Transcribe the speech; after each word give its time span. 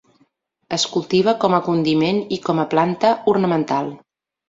Es 0.77 0.85
cultiva 0.93 1.35
com 1.45 1.57
a 1.59 1.61
condiment 1.69 2.25
i 2.39 2.43
com 2.51 2.65
a 2.65 2.69
planta 2.75 3.15
ornamental. 3.37 3.97